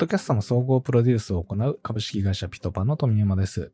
[0.00, 3.70] ドキャストの総合プロデュースを行う株式会社ピトパの富山です。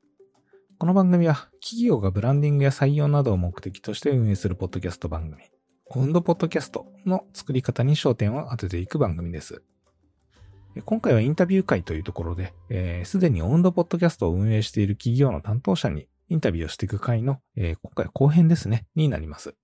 [0.77, 5.45] この番組は企業がブランディングや採用などを目的として運営するポッドキャスト番組、
[5.87, 9.63] オウンドポッドキャストの作り方に焦点を当てていく番組です。
[10.85, 19.55] 今回はインタビュー会というところで、す、えー、で、にオウンドポッドキャストを運営している企業の担当者にインタビューをしていく回の、えー、今回は後編ですね、になります。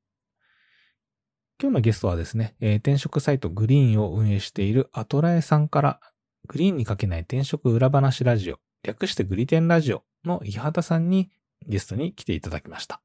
[1.60, 6.00] 今日のゲストはですね、えー、転職サイトグリーンを運営しているアトラエさんから
[6.48, 11.30] グリーンにかけない転職裏話ラジオ、略してグリテンラジオの伊畑さんに
[11.66, 13.00] ゲストに来ていただきました。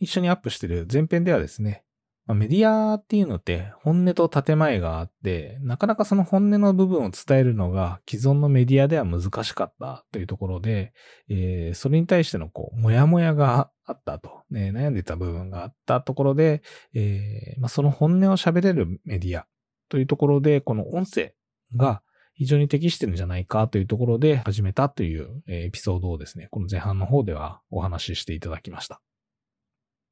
[0.00, 1.84] 一緒にアップしている前編ではですね、
[2.28, 10.94] メディアっていうのって本音と建前があって、なかなかその本音の部分を伝えるのが既存のメディアでは難しかったというところで、
[11.28, 16.62] えー、それに対してのこう、もやもやがあったと、ね、悩んでた部分があったところで、
[16.94, 19.46] えーまあ、その本音を喋れるメディア
[19.88, 21.34] というところで、この音声
[21.76, 22.02] が
[22.34, 29.00] 非常に適してるんじゃないかというところで始めたというエピソードをですね、この前半の方ではお話ししていただきました。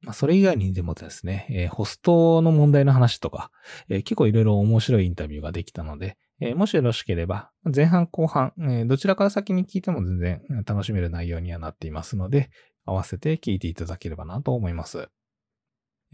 [0.03, 3.51] まあ、それ以外にでもですね、えー、ホストの問題の話とか、
[3.89, 12.51] えー、結構いろいろ面白いインタビューができたので、えー、もしよろしければ、前半後半、えどちらから先に聞いても全然楽しめる内容にはなっていますので、
[12.85, 15.09] 合わせて聞いていただければなと思います。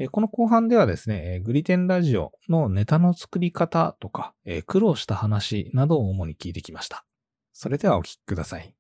[0.07, 4.33] この後半ではですね、グリテンラジオのネタの作り方とか、
[4.67, 7.05] 苦労した話などを主に聞いてきました。
[7.53, 8.73] それではお聞きください。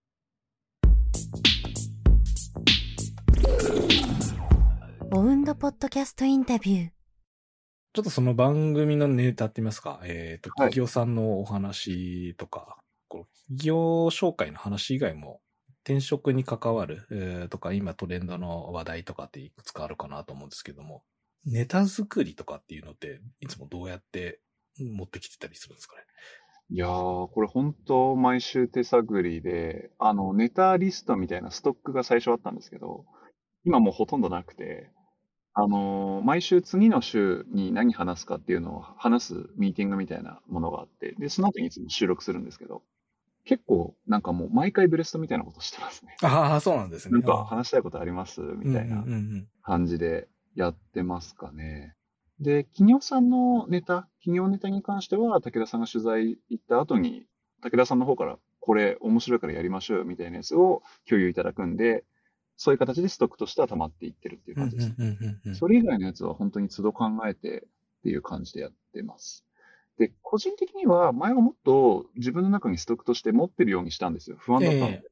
[5.11, 6.89] オウンドポッドキャストインタビュー。
[7.94, 15.41] ちょっとその番組のネタって言いますか、えっ、ー、と、企業さんのお話とか、はい、こ企業紹介の話以外も
[15.89, 21.03] 転職に関わる、とか、今トレンドの話題とかっていくつかあるかなと思うんですけども、
[21.47, 24.41] ネタ作りとかっていうのって、いつもどうやって
[24.78, 26.03] 持ってきてたりするんですかね？
[26.70, 33.06] いやー、これ本当毎週手探りで、あの、ネタリストみたいなストックが最初あったんですけど、
[33.64, 34.91] 今もうほとんどなくて、
[35.55, 42.83] あのー、毎週次の週に何話すかっていうのを話すミーティングみたいなものがあって、で、その後にいつも収録するんですけど、
[43.48, 46.19] 結構、なんかもう毎回ブレストみたいなことしてますね。
[46.23, 47.13] ああ、そうなんですね。
[47.13, 49.07] なんか話したいことありますみたいな
[49.63, 51.95] 感じでやってますかね。
[52.41, 57.25] で、企業さんのネタ、企業ネタに関しては、武田さんが取材行った後に、
[57.63, 62.05] 武田さんの方から、これ面白いからやりましょうみたいなやつを共有いただくんで、
[62.59, 65.55] そういう形でストックとしては溜まっていってるっていう感じです。
[65.55, 69.48] それ以外のやつは本当に都度考えてっていう感じでやってます。
[69.98, 74.36] で、個人的には前はもっと自分の中にストックとして持ってるようにしたんですよ。
[74.39, 75.03] 不安だったので。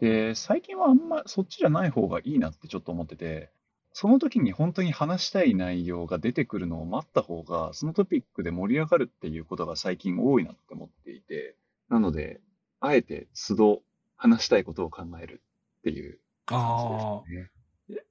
[0.00, 3.50] えー、で、最近はあんまそっちじゃない方がいいなってちょっと思ってて、
[3.94, 11.56] その時に本当に話したい内容が出てくるのを待った方が、そのトピックで盛り上がるっていうことが最近多いなって思っていて、
[11.88, 12.40] なので、
[12.80, 13.82] あえて都度
[14.16, 15.42] 話したいことを考える
[15.78, 17.50] っていう感じですね。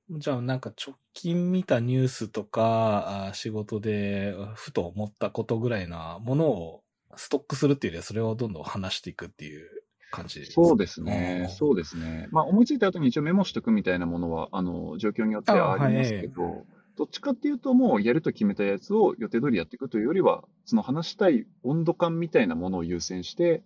[0.10, 6.84] じゃあなんか直近見たニュースとか、仕事でふと思ったことぐらいなものを
[7.16, 9.70] ストックするっていうよりはそれをどんどん話していくっていう
[10.12, 11.48] 感じですかそうですね。
[11.58, 12.28] そうですね。
[12.32, 16.64] まあ思いついた後に一応メモしとくみたいなものは、あの、状況によってはありますけど、はい、
[16.98, 23.64] どっちかっていうともうやると決めたやつを予定通りやっていくというよりは、その話したい温度感みたいなものを優先して、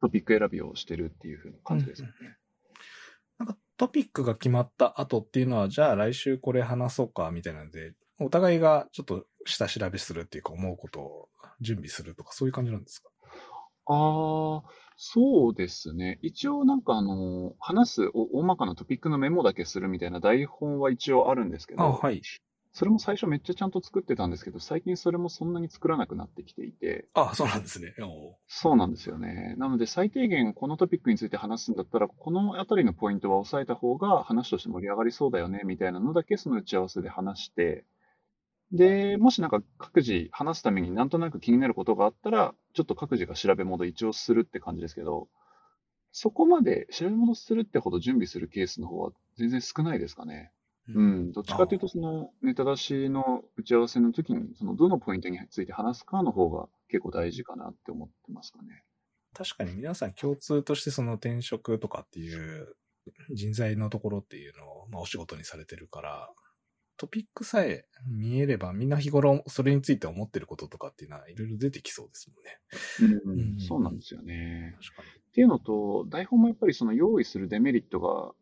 [0.00, 2.08] トピック選びをしてるっていうふうな感じですね。
[2.20, 2.32] うんうん
[3.76, 11.28] トピックが決まった後っていうのは、じゃあ来週これ話そうか、みたいなので、お互いがちょっと下調べするっていうか思うことを
[11.60, 13.08] 準備するとか、そういう感じなんですか？
[13.86, 16.18] ああ、そうですね。
[16.22, 22.20] 一応なんかあの、話す大まかなトピックのメモだけするみたいな台本は一応あるんですけど、はい。
[22.78, 27.08] それも最初めっちゃちゃんと作ってたんですけど、最近それもそんなに作らなくなってきていて。
[27.12, 27.92] あそうなんですね。
[28.46, 29.56] そうなんですよね。
[29.58, 37.84] なので最低限このトピックについて話すんだったら、このあたりのポイントは押さえた方が話として盛り上がりそうだよね、みたいなのだけその打ち合わせで話して、
[38.70, 45.26] で、もしなんか各自話すためになんとなく気になることがあったら、ちょっと各自が調べ戻一応するって感じですけど、
[46.12, 50.52] そこまで調べ戻するってほど準備するケースの方は全然少ないですかね。
[50.94, 58.84] うん、どっちかというと、そのネタ出しの打ち合わせの時に、そのどのポイントについて話すかの方が結構大事かなって思ってますかね。
[59.34, 62.74] 確かに皆さん共通としてその転職とかっていう
[63.34, 66.30] 人材のところっていうのを、まあ、お仕事にされてるから、
[66.96, 72.30] トピックさえ見えればみんな日頃それについて思ってることとかっていうのはいろいろ出てきそうです
[73.00, 73.22] もんね。
[73.24, 74.76] うん、うん、そうなんですよね。
[74.80, 75.08] 確かに。
[75.08, 78.32] っていうのと、台本もやっぱりその用意するデメリットが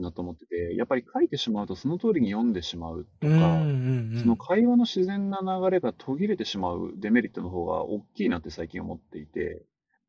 [0.00, 3.32] なと思ってて、やっぱり書いてしまうとその通りに読んでしまうとか、
[4.20, 9.62] その会話の自然な流れが途切れてしまうデメリットの方が大きいなって最近思っていて、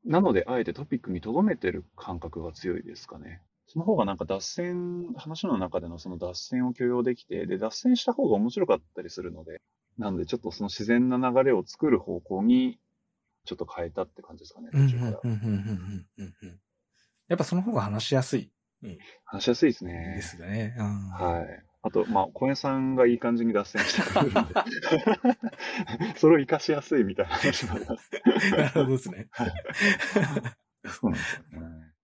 [0.05, 3.41] なので、あえてトピックに留めてる感覚が強いですかね。
[3.67, 9.61] その方がなんか脱線、話の中でのその脱線を許容できて、で、脱線した方が面白かったりするので、
[9.97, 12.79] なのでちょっとその自然な流れを作る方向に、
[13.45, 15.21] ちょっと変えたって感じですかね、途中から。
[17.27, 18.51] やっぱその方が話しやすい。
[18.85, 20.13] うん、話しやすいですね。
[20.15, 20.75] ですね。
[20.77, 21.65] はい。
[21.81, 24.41] あと、まあ、小屋さんがいい感じに脱線してくるんで、
[26.17, 28.11] それを活かしやすいみたいな話もあります。
[28.51, 29.29] なるほどですね。
[30.85, 31.95] そうなんですよね。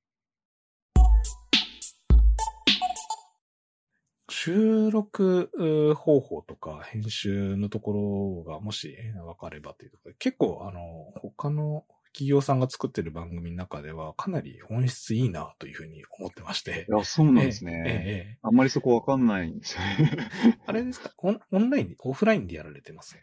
[4.30, 16.86] 収録方法とか編集のところがもし分かればというところで、結構あの、他の企業さんが作ってる番組の中では、かなり音質いいなというふうに思ってまして。
[16.90, 17.84] いや、そうなんですね。
[17.86, 20.18] えええ、あんまりそこわかんないんですよね。
[20.66, 21.12] あれですか？
[21.18, 23.18] オンオンライン、オフラインでやられてます？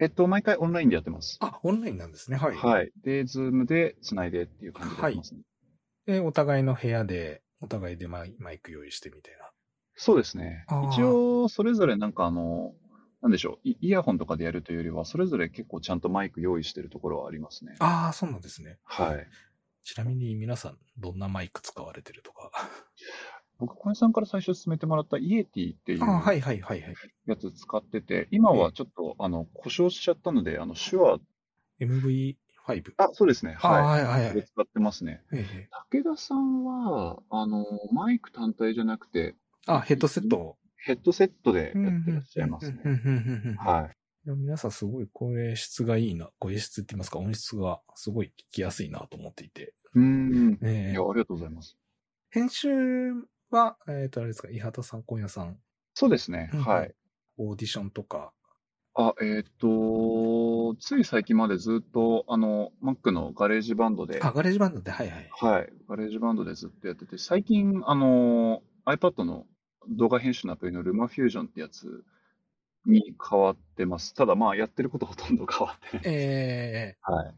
[0.00, 1.38] えっと、毎回オンラインでやってます。
[1.40, 2.36] あ、オンラインなんですね。
[2.36, 2.56] はい。
[2.56, 2.90] はい。
[3.02, 5.40] で、 Zoom で繋いでっていう感じでやってますね。
[6.06, 6.16] はい。
[6.18, 9.50] で、お互いの部屋で、お互いでマイク用意してみたいな。
[9.94, 10.64] そうですね。
[10.92, 12.74] 一応、それぞれなんかあの、
[13.24, 17.74] なんでしょうイ、イヤホンとかでやるというよりは、それぞれ結構ちゃんとマイク用意してるところはありますね。
[17.78, 18.76] ああ、そうなんですね。
[18.84, 19.26] はい。
[19.82, 22.50] ちなみに皆さん、どんなマイク使われてるとか？
[23.58, 26.94] 僕、小林さんから最初進めてもらったイエティっていうはいはいはいはい。
[27.24, 31.18] やつ使ってて、今はちょっと、あの、故障しちゃったので、あの、手話。
[31.80, 32.36] MV5?
[32.98, 33.54] あ、そうですね。
[33.58, 33.82] はい。
[33.82, 34.44] はいはいはい。
[34.44, 35.22] 使ってますね。
[35.90, 39.34] 武田さんは、あの、マイク単体じゃなくて、
[39.66, 42.78] あ、ヘッドセットヘッドセットでやってらっしゃいますね。
[43.58, 43.96] はい。
[44.26, 49.74] 皆さんすごい声質がいいな、声質って言いますか、音質がすごい聞きやすいなと思っていて。
[49.94, 50.58] うん。
[50.62, 51.78] えー、いや、ありがとうございます。
[52.30, 52.68] 編集
[53.50, 55.58] は、えっ、ー、と、あれですか、伊畑さん、今夜さん。
[55.94, 56.94] そうですね、はい。
[57.38, 58.32] オーディションとか。
[58.94, 64.20] あ、えっ、ー、と、つい最近までずっと、あの、Mac の GarageBand で。
[64.22, 65.28] あ、 GarageBand で、はいはい。
[65.32, 65.72] はい。
[65.88, 69.46] GarageBand でずっとやってて、最近、あの、iPad の
[69.88, 72.04] 動画編集のアプリの LumaFusion ってやつ
[72.86, 74.14] に変わってます。
[74.14, 76.06] ただまあやってることほとんど変わってない。
[76.06, 77.34] ええー、はい。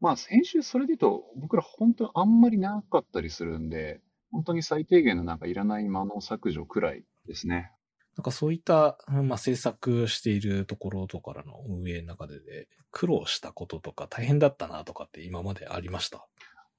[0.00, 4.00] まあ編集それで言うと僕ら本当にあんまりなかったりするんで、
[4.30, 7.70] 本当に最低限のなんかいらない間の削除くらいですね。
[8.16, 16.18] なんかそういった、まあ、制作しているところとかの運営の中で、で苦労したこととか大変だったなとかって今までありました？
[16.18, 16.20] あ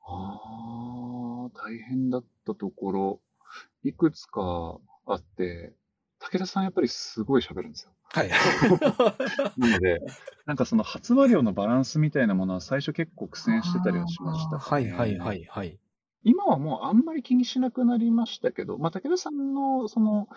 [0.05, 3.21] あ、大変だったところ、
[3.83, 5.73] いくつかあって、
[6.19, 7.91] 武田さんやっぱりすごい喋るんですよ。
[8.13, 8.29] はい。
[9.57, 10.01] なので、
[10.45, 15.79] なんかその発話量のバランスみたいなものは最初結構苦戦してたりはしました、ね、はいはいはいはい。
[16.23, 20.29] 今はもうあんまり気にしなくなりましたけど、まあ、武田さんの、その、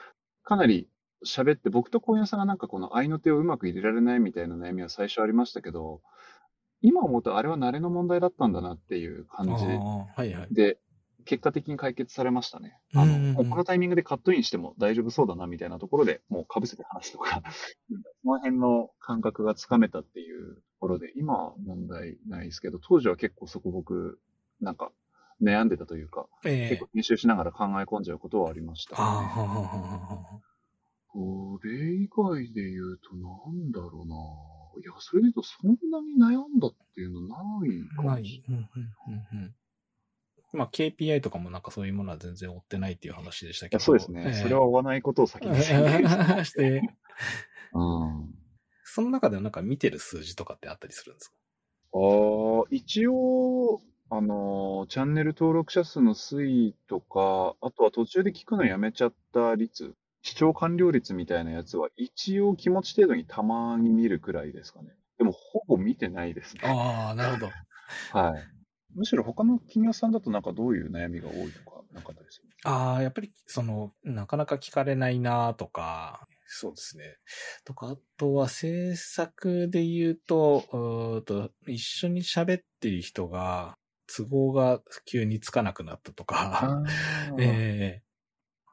[0.43, 0.89] かなり
[1.25, 6.01] 喋って、僕と小屋さんがなんかこの愛の手をうまく入れられないみたいな悩みは最初ありましたけど、
[6.83, 10.79] 今思うとあれは慣れの問題だったんだなっていう感じで、はいはい、で、
[11.27, 12.79] 結果的に解決されましたね。
[12.95, 17.43] あの、もうこのタイミングでカットインしても大丈夫そうだなみたいなところでもう被せて話とか
[18.23, 24.19] その辺の感覚がつかめたっていうところで、今は問題ないですけど、当時は結構そこ僕、
[24.61, 24.91] なんか、
[25.43, 28.99] 悩んでたというか、えー、結構編集しながら考え込んじゃうことはありました、ね。
[31.09, 34.17] これ以外で言うとなんだろうな。
[34.83, 37.37] いや、それで言うとそんなに悩んだっていうのな
[37.67, 38.69] いかもしれない。
[40.53, 43.83] まあ KPI とかもなんかそういうものは全然追ってないっていう話でしたけど。
[43.83, 44.25] そうですね。
[44.27, 45.69] えー、それは追わないことを先にし
[46.53, 46.83] て。
[47.73, 48.35] うん。
[48.85, 51.37] その中でなんか見てる数字とかってあったりするんですか？
[51.93, 51.99] あ
[52.63, 64.91] あ、一応、あの、チャンネル登録者数の推移とか、あとは途中で聞くのやめちゃった率、視聴完了率みたいなやつは一応気持ち程度にたまに見るくらいですかね。
[65.19, 66.63] でもほぼ見てないですね。
[66.65, 67.53] ああ、なるほど。
[68.13, 68.56] はい。
[68.97, 77.05] むしろ他の企業さんだとなんかどういう悩みが多いとか、なかっすああ、やっぱり、その、なかなか聞かれないなとか、そうですね。
[77.65, 83.77] とか、あとは制作で言うと、うと一緒に喋ってる人が、
[84.07, 86.83] 都合が急につかなくなったとか、
[87.39, 88.06] ええ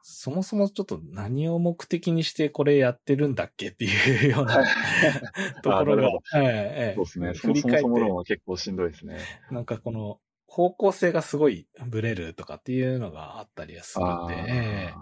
[0.06, 4.62] そもそもちょっと何を目的にしてこれやってるんだっけっていうような
[5.64, 7.32] ところが、はいそうですね。
[7.32, 7.80] 振り返って。
[7.80, 9.16] そもそも結構しんどいですね。
[9.50, 14.92] なんかこの方向性がすごいブレるとかっていうのがあったりするんで、え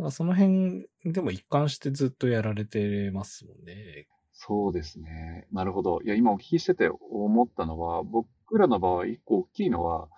[0.00, 4.08] ー、その辺でも一貫してずっとやられてますもんね。
[4.32, 5.46] そうですね。
[5.52, 6.00] なるほど。
[6.02, 8.26] いや、今お聞きしてて思ったのは、僕
[8.58, 10.08] らの場合一個大きいのは、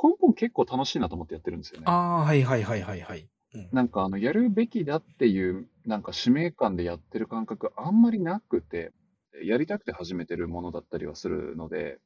[0.00, 1.86] 根本結構楽しいなと思ってやってるんですよね。
[1.88, 3.28] ああ、はいはいはいはいはい。
[3.72, 8.92] なんかあの、やるべきだっていう、なんか使命感でやってる感覚あんまりなくて、
[9.42, 11.98] やりたくて始めてるものだったりはするので、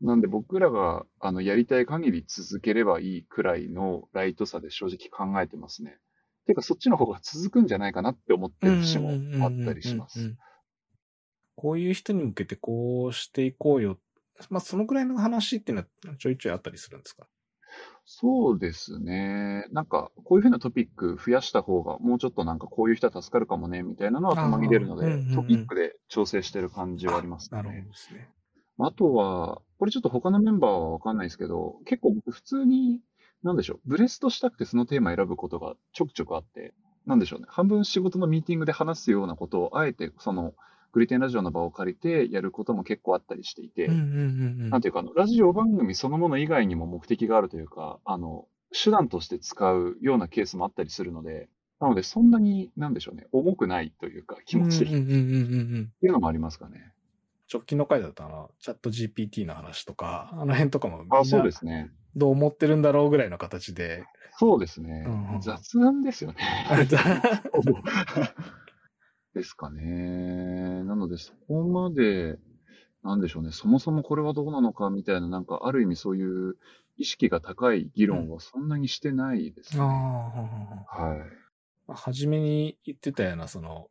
[0.00, 5.98] なんで僕らがあのやりたい限り続ければいいくらいのライトさで正直考えてますね。
[6.46, 9.10] ていうかそっちの方が続くんじゃないかなって思ってる節も
[9.44, 10.20] あったりします。
[11.56, 13.98] こういう人に向けてこうしていこうよ。
[14.48, 17.26] まあそのくらいの話っていうのはちょいちょいあったりするんですか？
[18.04, 19.66] そうですね。
[19.70, 27.58] なんか、こういうふうなトピック増やした方が、もうちょっとなんかこういう人は助かるかもね、みたいなのはたまに出るので、うんうんうん、トピックで調整してる感じはありますね。
[27.58, 28.28] なるほどですね。
[28.78, 33.00] あとは、これちょっと他のメンバーはわかんないですけど、結構僕普通に、
[33.42, 36.74] なんでしょう、ブレストしたくてそのテーマ選ぶことがちょくちょくあって、
[37.06, 40.54] なんでしょうね、半分仕事のミーティングで話すようなことを、あえてその、
[40.92, 51.48] グリテンラジオの場を借りてやることも結構あったりしていて、なんていうかあの、ラジオ番組そのもの以外にも目的があるというか、あの、手段として使うようなケースもあったりするので、
[51.80, 55.00] なのでそんなに、なんでしょうね、重くないというか、気持ち的に。
[55.00, 55.04] っ
[56.00, 56.92] ていうのもありますかね。
[57.52, 61.90] 直近の回だったら、チャット GPT の話とか、あの辺とかもあ、そうですね。
[62.14, 64.04] どう思ってるんだろうぐらいの形で。
[64.38, 65.04] そうですね。
[65.06, 66.38] うん、雑談ですよね。
[69.34, 70.82] ですかね。
[70.84, 72.38] なので、そこまで、
[73.02, 76.56] なんでしょうね、そもそもこれはどうなのかみたいな、なんか、ある意味そういう
[76.96, 79.82] 意識が高い議論はそんなにしてないですね。
[79.82, 81.16] うん、は
[81.88, 81.92] い。
[81.92, 83.88] 初めに言ってたような、その、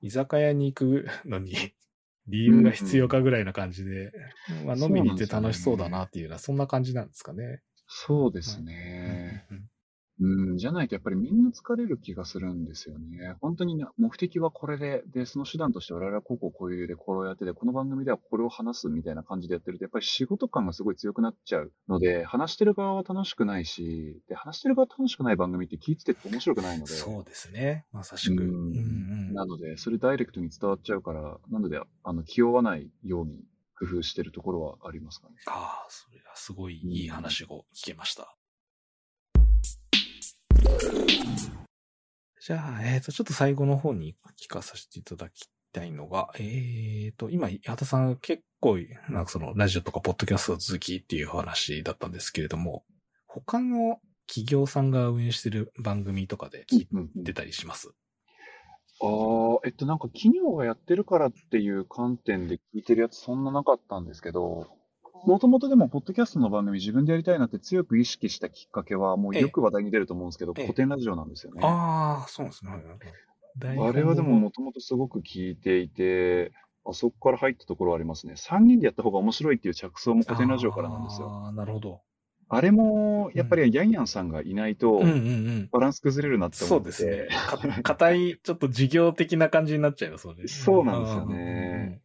[0.00, 1.54] 居酒屋に行くのに
[2.28, 4.12] 理由が必要かぐらいな感じで、
[4.50, 7.60] うんうん、まあ、飲みに行って楽しそうだなっていうような、そんな感じなんですかね。
[7.88, 9.46] そうですね。
[9.50, 9.68] うんうんうん、
[10.56, 13.34] じゃないとやっぱりみんな疲れる気がするんですよね。
[13.40, 26.92] 本当に目的はこれで、で、その手段として我々はこうこうこういうでこれをやってて、この番組ではこれを話すみたいな感じでやってると、やっぱり仕事感がすごい強くなっちゃうので、話してる側は楽しくないし、で、話してる側楽しくない番組って聞いてて面白くないので。
[26.92, 27.84] そうですね。
[27.92, 28.42] まさしく。
[28.42, 28.78] うんうんう
[29.32, 33.44] ん、なので、それダイレクトに伝わっちゃうから、なので、あの、気負わないように
[33.78, 35.34] 工夫してるところはありますかね。
[35.46, 38.34] ああ、それはすごいいい話を聞けました。
[42.46, 52.84] じゃあ、えっ、ー、と、ちょっと最後の方に聞かさせていただきたいのが、えっ、ー、と、今、八田さん結構、なんかその、ラジオとかポッドキャスト続きっていう話だったんですけれども、
[53.26, 53.98] 他の
[54.28, 56.86] 企業さんが運営してる番組とかで聞
[57.20, 57.90] いてたりします、
[59.00, 64.68] ああ、えっと、なんか企業がやってるからっていう観点で聞いてるやつそんななかったんですけど、
[65.24, 71.60] もともとでも、ポッドキャストの番組自分でやりたいなって強く意識したきっかけは、もうよく話題に出ると思うんですけど、古典ラジオなんですよね。
[71.64, 72.72] ああ、そうなんですね。
[73.78, 76.52] あれはでももともとすごく聞いていて、
[76.84, 78.34] あそこから入ったところはありますね。
[78.34, 81.28] 3人でやった方が面白いっていう着想も古典ラジオからなんですよ。
[81.28, 82.02] ああ、なるほど。
[82.48, 85.00] あれも、やっぱりヤンヤンさんがいないと、
[85.72, 87.82] バランス崩れるなって思って、そうですね。
[87.82, 90.46] 硬い、ちょっと事業的な感じになっちゃいますので。
[90.46, 92.00] そうなんですよね。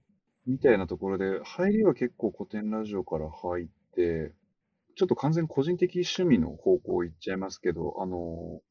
[0.48, 4.33] みたいなところで、入りは結構古典ラジオから入って、
[4.95, 8.62] ちょっと完全個人的趣味の方向行っちゃいますけど、あの、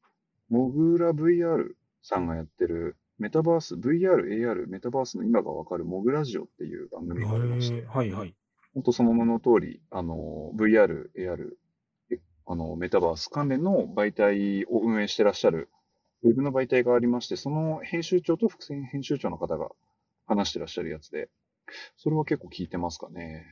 [0.49, 1.73] モグラ VR
[2.03, 8.35] さんがやってるメタバース、VR、AR、メタバースの今がわかるモグラジオっていう番組がありまして、はいはい。
[8.73, 11.55] 本当その名の通り、あの、VR、AR、
[12.47, 15.69] あの、メタバース関連の媒体を運営してらっしゃる
[16.23, 19.69] ウェブの媒体がありまして、その編集長と副編集長の方が
[20.25, 21.29] 話してらっしゃるやつで、
[21.97, 23.45] それは結構聞いてますかね。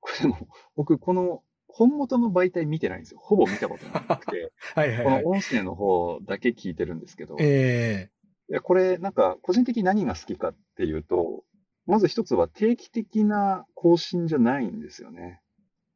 [0.00, 3.20] これでも、僕、この本元の媒体見てないんですよ。
[3.20, 4.52] ほぼ見たことなくて。
[4.74, 7.36] はいはい、はい、この音声の方だけ聞いてるんですけど。
[7.38, 11.44] ええー、いや、これ、なんか、個人的に何が好きかっていうと、
[11.86, 15.40] まず一つは定期的な更新じゃないんですよね。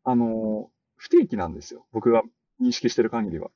[0.02, 1.86] あの、不定期なんですよ。
[1.92, 2.22] 僕が
[2.60, 3.50] 認識してる限りは。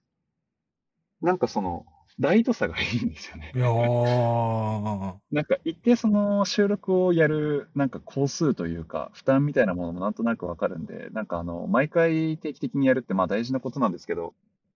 [1.21, 1.87] なんかその、
[2.19, 3.53] ライトさがいいんですよね。
[3.55, 3.67] いや
[5.31, 14.35] なんか一定その収録をやるなんか工数というか負担みたいなものもなんとなくわかるんで、なんかあの、毎回定期的にやるってまあ大事なことなんですけど、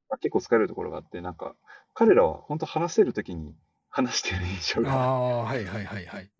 [0.08, 1.54] まあ、結構疲れるところがあって、なんか
[1.94, 3.54] 彼らは本当話せるときに
[3.88, 4.92] 話してる印象が。
[4.92, 6.30] ああ、はいはいはいはい。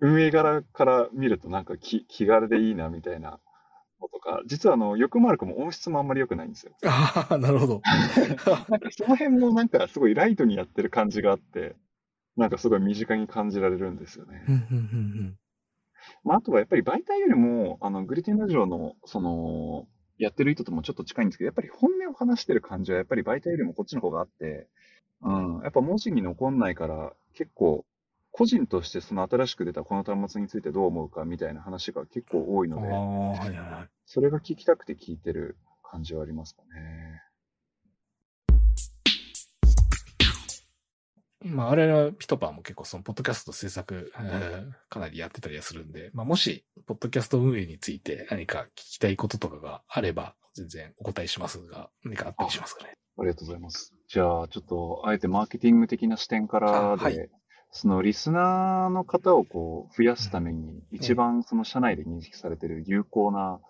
[0.00, 3.40] 運営側から見るとなんか気気軽でいいなみたいな
[4.00, 6.72] とか、実はあの、欲マークも音質もあんまり良くないんですよ。
[6.84, 7.82] ああ、なるほど。
[8.68, 11.76] なんかその辺もなんかすごいライトにやってる感じがあって、
[12.36, 14.44] なんかすごい身近に感じられるんですよね。
[16.22, 19.88] まあ、あとはやっぱり媒体よりも、あの、グリテンラジオの、その、
[20.18, 24.66] やってる意図ともちょっと近いんですけど、やっぱり本音を話してる感じはやっぱり媒体よりもこっちの方があって、
[25.22, 27.84] うん、やっぱ文字に残んないから、結構
[28.36, 37.22] 個人としてその新しく出たこの端末についてどう思うかみたいな話が結構多いので、はいはいはい、それが聞きたくて聞いてる感じはありますかね。
[41.44, 52.96] まあ、我々はピトパーも結構その、ポッドキャスト制作、えー、かなりやってたりはするんで、まあ、もし、ポッドキャスト運営について何か聞きたいこととかがあれば、全然お答えしますが、何かあったりしますかね。
[53.18, 53.94] ありがとうございます。
[54.08, 57.30] じゃあ、ちょっと、あえてマーケティング的な視点からで、はい、
[57.76, 63.60] そのリスナーの方をこう増やすために、一番その社内で認識されている有効な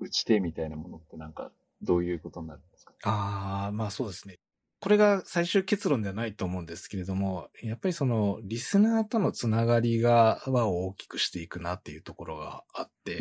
[0.00, 1.52] 打ち手みたいなものってなんか、
[1.82, 2.94] どういうことになるんですか？
[3.04, 4.38] ああ、まあそうですね。
[4.80, 13.18] これが最終結論ではないと思うんですけれども、やっぱりその、リスナーとのつながりが、輪を大きくしていくなっていうところがあって、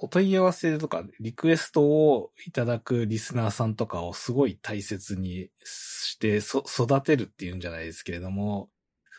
[0.00, 8.68] お問い合わせとかリクエストをいただくリスナーさんとかをすごい大切にして育てるっていうんじゃないですけれども、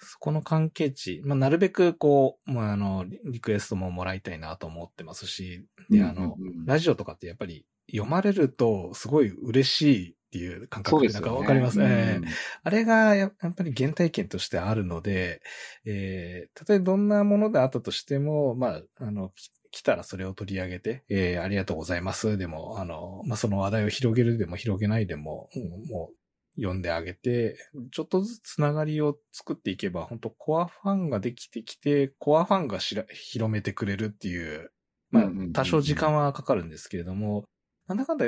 [0.01, 11.79] そこの関係値、まあ、なるべくこう、まあ、あの、リクエストももらいたいなと思ってますし、で、あの、ラジオとかってやっぱり読まれるとすごい嬉しいっていう感覚なんかわかります。
[11.79, 12.21] ね。
[12.63, 15.41] あれがやっぱり原体験としてあるので、
[15.85, 19.31] えー、たとえどんなものであったとしても、まあ、あの、
[19.71, 22.37] 来たらそれを取り上げて、えー、ありがとうございます。
[22.37, 26.15] でも、あの、まあ、その話題を広げるでも広げないでも、うん、もう、
[26.59, 27.57] 読んであげて、
[27.91, 34.71] ちょっとずつつながりを作っていけば、本当コアファンができてきて、コアファンがしら広めてくれるっていう、
[35.11, 37.45] まあ、多少時間はかかるんですけれども、
[37.87, 38.25] なんだかんだ、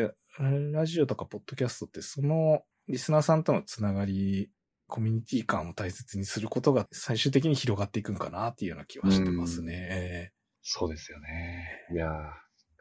[0.72, 4.50] ラジオとかポッドキャストってそのリスナーさんとのつながり、
[4.88, 10.34] コミュニティ感を大切にすることが最終的に広がっていくんかなっていうような気はしてますね。
[10.64, 11.66] そうですよね。
[11.94, 12.10] いや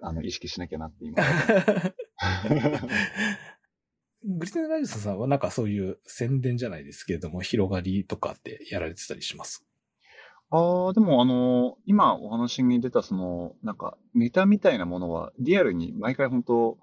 [0.02, 1.22] あの、意識しなきゃなって今。
[4.22, 9.66] グリテンラジオさんはなんかそういう宣伝じゃないですけれども、広がりとかってやられてたりします？
[10.50, 16.78] ああ、でもあの、今お話に出たその、なんかネタみたいなものはリアルに毎回本当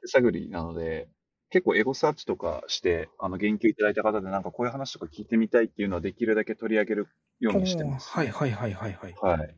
[0.00, 1.08] 手探りなので、
[1.50, 7.08] 結構エゴサーチとかして、あの、言及いただいた方でなんかこういう話とか聞いてみたいっていうのはできるだけ取り上げる
[7.40, 9.14] ようにしてます、はいはいはいはいはい。
[9.20, 9.56] はい。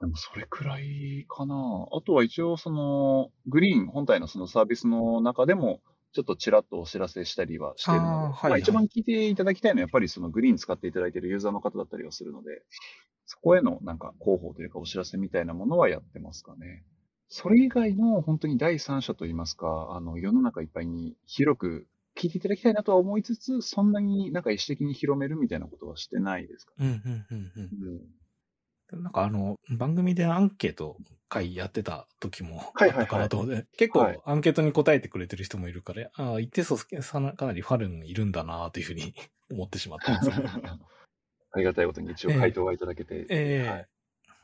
[0.00, 1.54] でもそれくらいかな。
[1.90, 5.80] あとは一応その、グリーン本体のそのサービスの中でも、
[6.12, 12.62] ちょっとちらっとお知らせしたりはしてるので、はいはい、まあ、一番聞いていただきたいのはやっぱりそのグリーン使っていただいているユーザーの方だったりはするので、
[13.26, 16.84] そこへのなんか広報というかお知らせみたいなものはやってますかね。
[17.28, 27.02] それ以外の本当に第三者といいますか、あの世の中いっぱいに広く聞いていただきたいなとは思いつつ、そんなになんか意思的に広めるみたいなことはしてないですかね。
[27.04, 27.94] うんうんうんうん。
[27.94, 28.00] うん
[28.92, 30.96] なんかあの、番組でアンケート
[31.28, 39.14] 会やってた時もあったかなと思って、結構アンケートに答えてくれてる人もいるから、ああ、一定数かなりファルンいるんだなというふうに
[39.50, 40.46] 思ってしまったんです、ね、
[41.52, 43.14] ありがたいことに一応回答はいただけて。
[43.14, 43.88] えー、えーはい、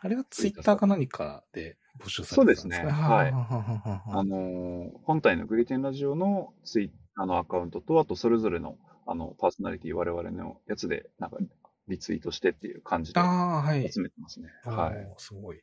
[0.00, 2.76] あれはツイッターか何かで募集されてたんですね。
[2.76, 3.02] そうですね。
[3.02, 3.31] はい。
[3.31, 8.76] あのー、本体のグリテンラジオのツイッターのアカウントと、あとそれぞれの
[9.07, 11.38] あの、パーソナリティ我々のやつで、なんか、
[11.88, 13.21] リツイートしてっていう感じで
[13.90, 14.49] 集めてますね。
[14.64, 15.14] はい。
[15.18, 15.61] すごい。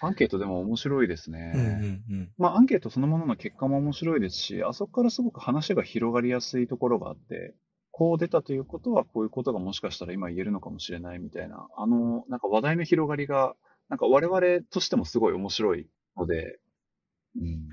[0.00, 1.52] アンケートでも面白いですね。
[1.54, 7.54] うんうんうん、まあ、アンケートそのものの結果も面白いですし、あそこからすごく話が広がりやすいところがあって、
[7.92, 13.54] こう出たということは、こういうことがもしかしたら今言えるのかもしれないみたいな、あの、なんか話題の広がりが、
[13.88, 16.58] なんか我々としてもすごい面白いので、
[17.36, 17.68] うん、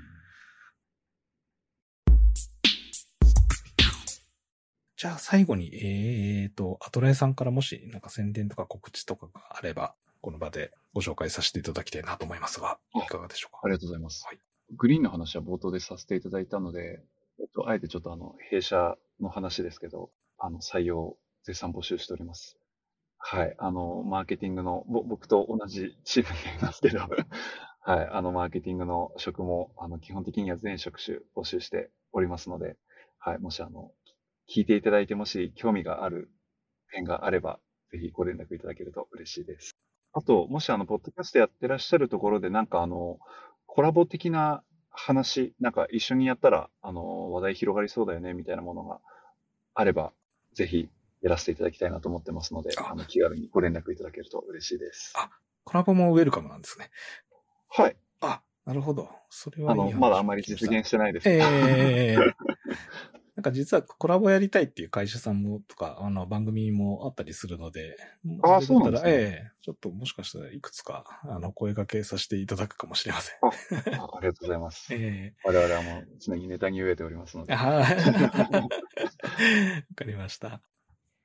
[5.00, 13.60] じゃあ最後に、えっ、ー、と、アトラエさんからもしなんか宣伝とか告知とかがあれば、この場でご紹介させていただきたいなと思いますが、いかがでしょうか？
[13.64, 14.26] ありがとうございます。
[14.26, 14.38] はい、
[14.76, 17.00] グリーンの話は冒頭でさせていただいたので、
[17.40, 22.58] えっと、あえてちょっとあの、弊社の話ですけど、あの、採用絶賛募集しております。
[23.16, 23.54] はい。
[23.56, 26.98] あの、マーケティングの、僕と同じチームになりますけど、
[27.80, 28.08] はい。
[28.12, 32.76] あの、マーケティングの職も、あの、基本的には全職種募集しておりますので、
[33.18, 33.38] はい。
[33.38, 33.92] もしあの、
[34.50, 36.28] 聞いていただいてもし興味がある
[36.92, 37.60] 点があれば、
[37.92, 39.76] ぜひご連絡いただけると嬉しいです。
[40.12, 43.18] あと、もしあの、ポッドキャストやってらっしゃるところで、なんかあの、
[43.66, 49.00] コラボ的な話、なんか一緒にやったら、あの、話題広がりそうだよね、みたいなものが
[49.74, 50.12] あれば、
[50.52, 50.88] ぜひ
[51.22, 55.12] やらせていただきたいなと思ってますので、あの、気軽にご連絡いただけると嬉しいです。
[55.16, 55.30] あ、
[55.62, 56.90] コラボもウェルカムなんですね。
[57.68, 57.96] はい。
[58.20, 59.08] あ、なるほど。
[59.28, 62.34] それはいいあの、まだあんまり実現してないですええー
[63.40, 67.96] なんか実はコラボやりたいっていう会社さんもとか、あの番組もあったりするので、
[68.42, 69.10] ああ、そうなんですね。
[69.10, 73.36] ええちょっともしかしたらいくつか、あの、声掛けさせていただくかもしれません。
[73.42, 74.92] あありがとうございます。
[74.92, 77.54] ええ我々はもう常にネタに飢えておりますので。
[77.54, 77.96] はい。
[78.60, 78.68] わ
[79.94, 80.60] かりました。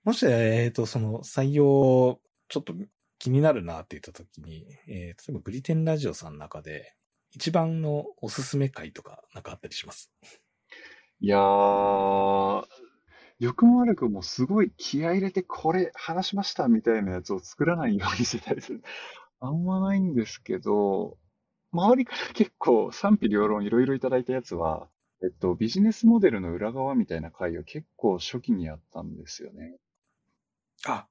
[0.06, 2.74] もし、えっ、ー、と、その採用、ちょっと
[3.20, 6.96] 気になるなって言ったときに、えー、例えばグリテンラジオさんの中で、
[7.32, 10.10] 一番のおすすめ回とか、なんかあったりします？
[11.22, 12.66] いやー、
[13.40, 18.84] 良くも悪くもすごい気合い入れてこれ話しましたみたいなやつを作らないようにしてたりする。
[19.40, 21.18] あんまないんですけど、
[21.72, 24.88] 周りから結構賛否両論いろいろいただいたやつは、
[25.22, 29.78] えっと、ビジネスモデルの裏側みたいな回を結構初期にやったんですよね。
[30.88, 31.08] あ、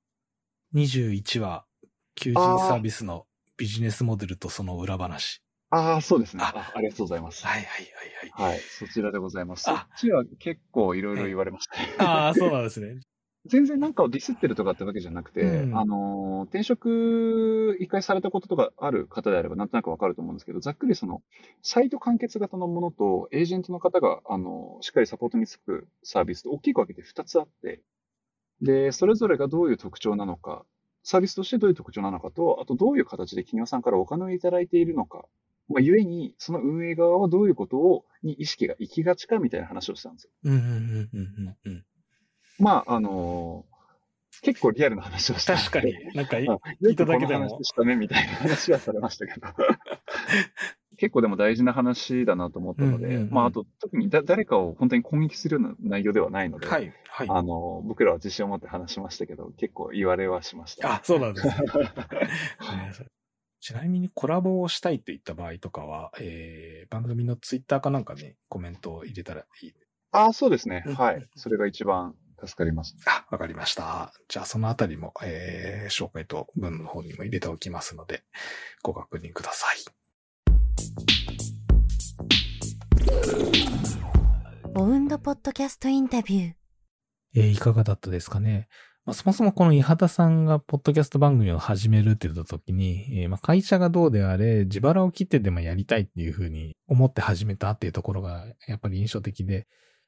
[0.75, 1.67] 21話、
[2.15, 5.44] 求人サービスのビジネスモデルとその裏話。
[5.75, 6.73] ああ、そうですねあ。
[6.75, 7.45] ありがとうございます。
[7.45, 8.53] はいはいはいはい。
[8.53, 9.65] はい、そちらでございます。
[9.65, 11.95] そっちは結構いろいろ言われましたね。
[11.99, 13.01] ああ、そうなんですね。
[13.47, 21.23] 全然なんかをディスってるとかってわけじゃなくて、うん、あの、転職一回されたこととかある方であればなんとなくわかると思うんですけど、ざっくりその、
[21.63, 27.83] サイト完結型のものと、エージェントの方が、あの、しっかりサポートにつくサービスと大きく分けて2つあって、
[28.63, 30.65] で、それぞれがどういう特徴なのか、
[31.03, 35.27] サービスとしてどういう特徴なのかと、あとどういう形で企業さんからお金をいただいているのか、
[35.69, 40.31] まあ、ゆえに、その運営側はどういうことを、に意識が行きがちかみたいな話をしたんですよ。
[42.59, 45.57] まあ、あのー、結構リアルな話をした。
[45.57, 45.95] 確かに。
[46.15, 47.49] なんか、聞いただけでも。
[47.49, 49.47] 話したね、みたいな話はされましたけど。
[50.97, 57.27] 結構でも大事な話だなと思ったので、まあ、あと、特にだ誰かを本当に攻撃するような内容ではないので、はい、はい。
[57.29, 61.55] あの、僕らは自信を持って話しましたけど、結構言われはしました、あ、そうなんですね。
[63.65, 69.73] ちなみにコラボをしたいといった場合とかは、えー、番組のツイッターかなんかにコメントを入れたらいい？
[70.13, 70.85] ああ、そうですね。
[70.99, 71.27] はい。
[71.35, 72.95] それが一番助かります。
[73.07, 74.13] あ、わかりました。
[74.29, 78.23] じゃあそのあたりも、えー、紹介と文の方にも入れておきますので、
[78.83, 79.77] ご確認ください。
[84.75, 86.53] オウンドポッドキャストインタビュー。
[87.37, 88.69] えー、いかがだったですかね？
[89.07, 99.67] まあ、そもそもこの伊畑さんがポッドキャスト番組を始めるって言った時に、えー、まあ会社がどうであれ、自腹を切ってでもやりたいっていうふうに思って始めたっていうところがやっぱり印象的で、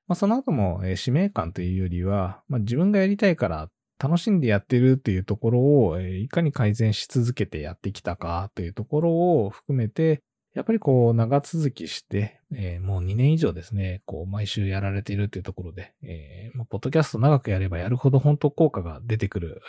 [0.09, 3.69] まあ、その後も、えー、使命感というよりは、まあ、自分がやりたいから
[4.03, 9.11] 楽しんでやってるっていうところを、えー、いかに改善し続けてやってきたかというところ
[9.45, 10.23] を含めて、
[10.57, 19.61] やっぱりこう長続きして、えー、もう2年以上ですね、こう毎週やられているっていうところで、えー、ポッドキャスト長くやればやるほど本当効果が出てくる、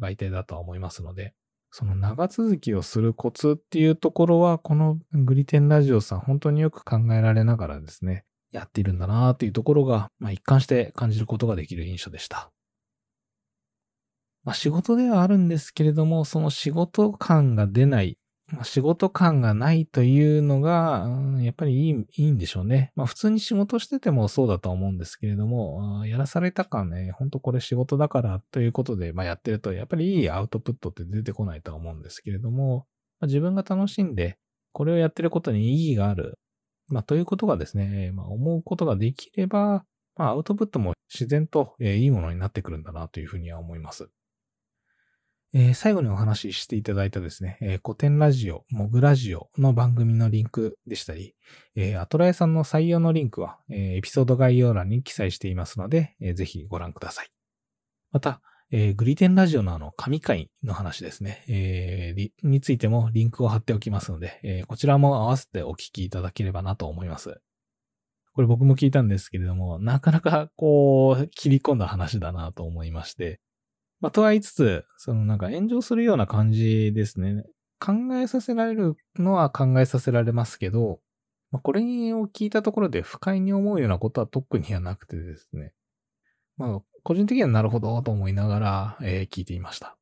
[0.00, 1.34] 媒体だとは思いますので、
[1.70, 12.50] その長続きをするコツっていうところは、このグリテンラジオさん本当によく考えられながらですね、やっているんだなっていうところが、まあ、一貫して感じることができる印象でした。
[14.44, 18.18] まあ、仕事ではあるんですけれども、その仕事感が出ない、
[18.64, 21.08] 仕事感がないというのが、
[21.40, 22.92] やっぱりいいいいんでしょうね。
[22.94, 32.86] まあ普通に仕事しててもそうだと思うんですけれども、やらされた感ね、ほんとこれ仕事だからということで、まあ、やってると、やっぱりいいアウトプットって出てこないとは思うんですけれども、
[33.20, 34.38] まあ、自分が楽しんで、
[34.72, 36.38] これをやってることに意義がある。
[36.88, 39.84] まあ、ということがですね、まあ、思うことができれば、
[40.16, 44.10] まあ、アウトプットも自然と、いいものになってくるんだなというふうには思います。
[45.54, 51.34] えー、最後にお話ししていただいたですね、えー、古典ラジオ、モグラジオの番組のリンクでしたり、
[51.74, 57.28] えー、アトラエさんの採用のリンクは、えー、エピソード概要欄に記載していますので、えー、ぜひご覧ください。
[58.12, 67.42] また、えー、グリテンラジオのあの、神回の話ですね、えー、についてもリンクを貼っておきますので、えー、こちらも合わせてお聞きいただければなと思います。
[68.32, 73.40] これ僕も聞いたんですけれども、なかなかこう、切り込んだ話だなと思いまして、
[74.02, 77.44] まあ、とは言いつつ、そのなんか炎上するような感じですね。
[77.78, 81.00] 考えさせられるのは考えさせられますけど、
[81.52, 85.72] まあ、これを聞いたところで不快に思うようなことは特にはなくてですね。
[86.56, 89.96] まあ、個人的にはなるほどと思いながら、えー、聞いていました。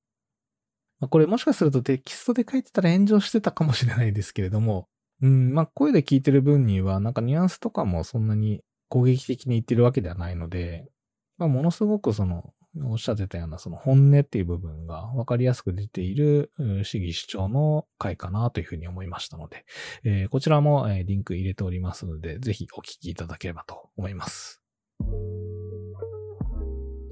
[0.98, 4.88] まあ、これもしかするとテキストで書いてたら炎上してたかもしれないですけれども、
[5.20, 10.88] うん、まあ声で聞いてる分にはなんかニュアンスとかもそんなに攻撃的に言ってるわけではないので、
[11.36, 16.52] まあものすごくその、おっしゃってたようなその本音っていう部分が分かりやすく出ている
[16.84, 19.64] 主義主張の回かなというふうに思いましたので、
[20.04, 24.62] えー、こちらもリンク入れておりますので、ぜひお聞きいただければと思います。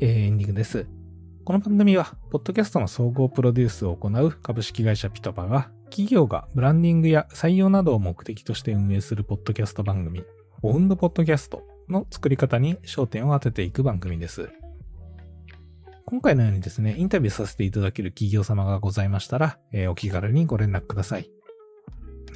[0.01, 0.87] えー、エンディングです。
[1.45, 10.23] この番組は、ポッドキャストの総合プロデュースを行う株式会社ピトパが、企業がブランディングや採用などを目的として運営するポッドキャスト番組、
[10.63, 14.51] オウンドポッドキャストの作り方に焦点を当てていく番組です。
[16.11, 21.29] 今回のようにですね、インタビューさせていただける企業様がございましたら、えー、お気軽にご連絡ください。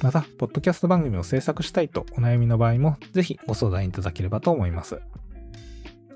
[0.03, 5.01] また、ポッドキャスト番組を制作したいとお悩みの場合も、ぜひご相談いただければと思います。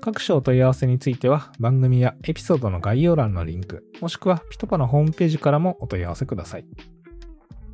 [0.00, 6.64] 各種お問い合わせについては番組やエピソードの概要欄のリンク、もしくはピトパのホームページからもお問い合わせください。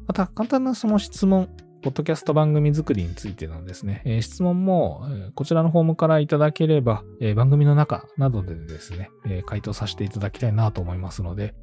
[0.07, 1.51] また、簡単なその質問、
[1.85, 11.55] ポッドキャスト番組作りについてのですね、え、質問も、こちらのフォームからいただければ、え、番組の中などでですね、え回答させていただきたいなと思いますので、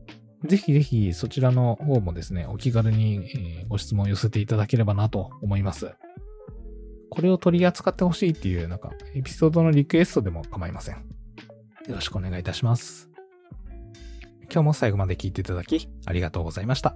[0.46, 5.92] ぜひぜひそちらの方もですね、お気軽に、ご質問を寄せていただければなと思います。
[7.10, 10.98] これを取り扱ってほしいっていう、なんか、エピソードのリクエストでも構いません。
[10.98, 13.10] よろしくお願いいたします。
[14.54, 16.96] 今日も最後まで聞いていただき、ありがとうございました。